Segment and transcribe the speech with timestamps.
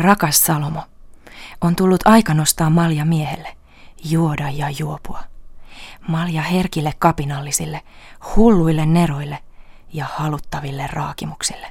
[0.00, 0.82] Rakas Salomo,
[1.60, 3.56] on tullut aika nostaa malja miehelle,
[4.04, 5.22] juoda ja juopua.
[6.08, 7.82] Malja herkille kapinallisille,
[8.36, 9.38] hulluille neroille
[9.92, 11.66] ja haluttaville raakimuksille.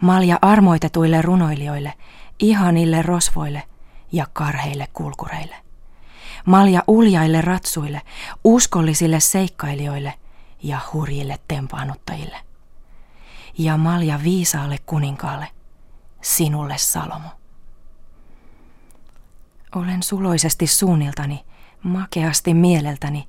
[0.00, 1.94] Malja armoitetuille runoilijoille,
[2.38, 3.62] ihanille rosvoille
[4.12, 5.56] ja karheille kulkureille.
[6.46, 8.02] Malja uljaille ratsuille,
[8.44, 10.14] uskollisille seikkailijoille
[10.62, 12.36] ja hurjille tempaanuttajille.
[13.58, 15.48] Ja malja viisaalle kuninkaalle,
[16.22, 17.28] sinulle Salomo.
[19.76, 21.44] Olen suloisesti suunniltani,
[21.82, 23.28] makeasti mieleltäni,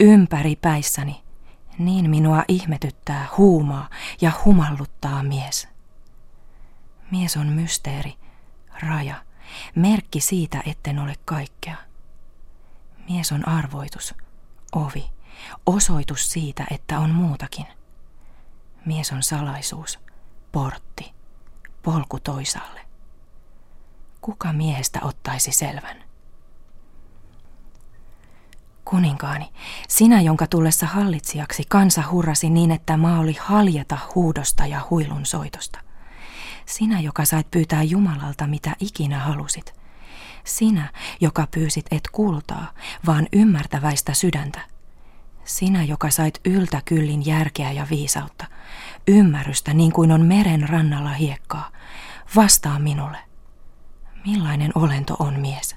[0.00, 1.24] ympäri päissäni.
[1.78, 3.88] Niin minua ihmetyttää, huumaa
[4.20, 5.68] ja humalluttaa mies.
[7.10, 8.14] Mies on mysteeri,
[8.82, 9.24] raja,
[9.74, 11.76] merkki siitä, etten ole kaikkea.
[13.08, 14.14] Mies on arvoitus,
[14.74, 15.10] ovi,
[15.66, 17.66] osoitus siitä, että on muutakin.
[18.84, 19.98] Mies on salaisuus,
[20.52, 21.14] portti,
[21.84, 22.80] polku toisaalle.
[24.20, 26.04] Kuka miehestä ottaisi selvän?
[28.84, 29.52] Kuninkaani,
[29.88, 35.78] sinä, jonka tullessa hallitsijaksi kansa hurrasi niin, että maa oli haljeta huudosta ja huilun soitosta.
[36.66, 39.74] Sinä, joka sait pyytää Jumalalta mitä ikinä halusit.
[40.44, 42.72] Sinä, joka pyysit et kultaa,
[43.06, 44.60] vaan ymmärtäväistä sydäntä.
[45.44, 48.46] Sinä, joka sait yltä kyllin järkeä ja viisautta,
[49.08, 51.70] ymmärrystä niin kuin on meren rannalla hiekkaa,
[52.36, 53.18] vastaa minulle.
[54.26, 55.76] Millainen olento on mies?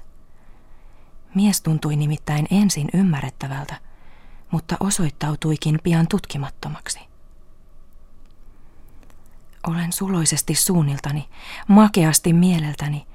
[1.34, 3.74] Mies tuntui nimittäin ensin ymmärrettävältä,
[4.50, 7.00] mutta osoittautuikin pian tutkimattomaksi.
[9.66, 11.28] Olen suloisesti suunniltani,
[11.68, 13.06] makeasti mieleltäni,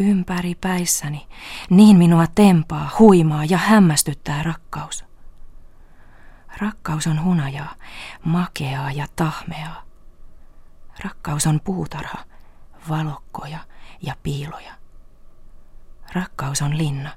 [0.00, 1.26] ympäri päissäni,
[1.70, 5.04] niin minua tempaa, huimaa ja hämmästyttää rakkaus.
[6.58, 7.74] Rakkaus on hunajaa,
[8.24, 9.82] makeaa ja tahmeaa.
[11.04, 12.24] Rakkaus on puutarha,
[12.88, 13.58] valokkoja
[14.02, 14.74] ja piiloja.
[16.12, 17.10] Rakkaus on linna,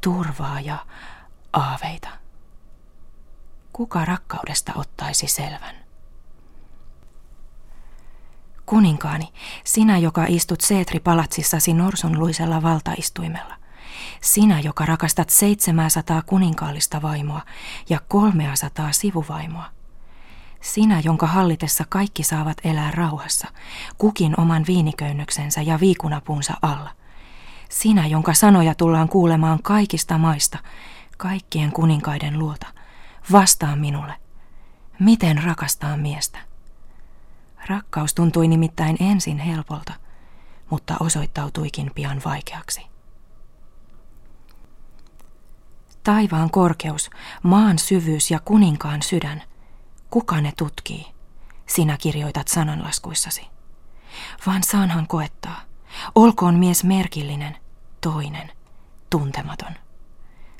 [0.00, 0.86] turvaa ja
[1.52, 2.08] aaveita.
[3.72, 5.84] Kuka rakkaudesta ottaisi selvän?
[8.66, 9.32] Kuninkaani,
[9.64, 13.63] sinä, joka istut Seetri-palatsissasi norsunluisella valtaistuimella.
[14.24, 17.40] Sinä, joka rakastat 700 kuninkaallista vaimoa
[17.88, 19.64] ja 300 sivuvaimoa.
[20.60, 23.48] Sinä, jonka hallitessa kaikki saavat elää rauhassa,
[23.98, 26.90] kukin oman viiniköynnöksensä ja viikunapuunsa alla.
[27.68, 30.58] Sinä, jonka sanoja tullaan kuulemaan kaikista maista,
[31.16, 32.66] kaikkien kuninkaiden luota.
[33.32, 34.14] Vastaa minulle.
[35.00, 36.38] Miten rakastaa miestä?
[37.68, 39.92] Rakkaus tuntui nimittäin ensin helpolta,
[40.70, 42.93] mutta osoittautuikin pian vaikeaksi.
[46.04, 47.10] Taivaan korkeus,
[47.42, 49.42] maan syvyys ja kuninkaan sydän,
[50.10, 51.06] kuka ne tutkii?
[51.66, 53.46] Sinä kirjoitat sananlaskuissasi.
[54.46, 55.60] Vaan saanhan koettaa.
[56.14, 57.56] Olkoon mies merkillinen,
[58.00, 58.52] toinen,
[59.10, 59.72] tuntematon.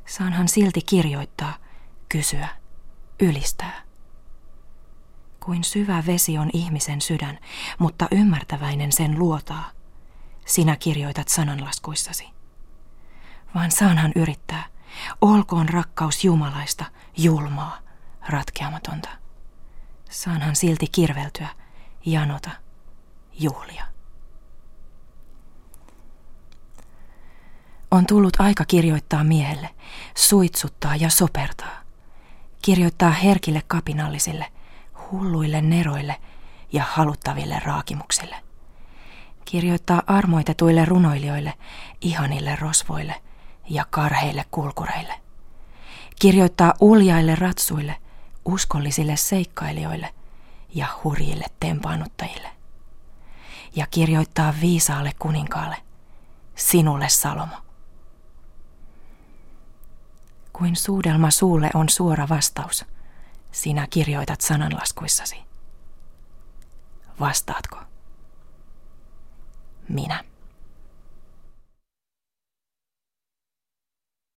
[0.06, 1.54] Saanhan silti kirjoittaa,
[2.08, 2.48] kysyä,
[3.20, 3.82] ylistää.
[5.40, 7.38] Kuin syvä vesi on ihmisen sydän,
[7.78, 9.70] mutta ymmärtäväinen sen luotaa.
[10.46, 12.28] Sinä kirjoitat sananlaskuissasi.
[13.54, 14.73] Vaan saanhan yrittää.
[15.20, 16.84] Olkoon rakkaus jumalaista,
[17.16, 17.78] julmaa,
[18.28, 19.08] ratkeamatonta.
[20.10, 21.48] Saanhan silti kirveltyä,
[22.06, 22.50] janota,
[23.32, 23.84] juhlia.
[27.90, 29.70] On tullut aika kirjoittaa miehelle,
[30.14, 31.82] suitsuttaa ja sopertaa.
[32.62, 34.46] Kirjoittaa herkille kapinallisille,
[35.10, 36.16] hulluille neroille
[36.72, 38.36] ja haluttaville raakimuksille.
[39.44, 41.54] Kirjoittaa armoitetuille runoilijoille,
[42.00, 43.14] ihanille rosvoille
[43.68, 45.14] ja karheille kulkureille.
[46.20, 47.96] Kirjoittaa uljaille ratsuille,
[48.44, 50.14] uskollisille seikkailijoille
[50.74, 52.48] ja hurjille tempaanuttajille.
[53.76, 55.76] Ja kirjoittaa viisaalle kuninkaalle,
[56.54, 57.56] sinulle Salomo.
[60.52, 62.84] Kuin suudelma suulle on suora vastaus–
[63.54, 65.36] sinä kirjoitat sananlaskuissasi.
[67.20, 67.78] Vastaatko?
[69.88, 70.24] Minä.